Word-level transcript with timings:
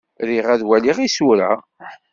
Riɣ 0.27 0.45
ad 0.53 0.61
waliɣ 0.67 0.97
isura. 1.07 1.51